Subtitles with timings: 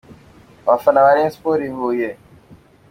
[0.65, 2.09] Abafana ba Rayon Sports i Huye.